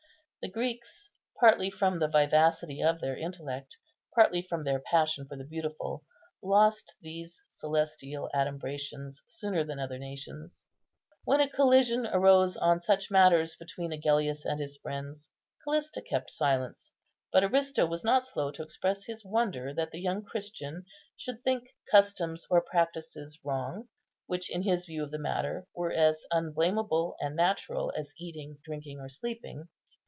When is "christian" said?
20.23-20.85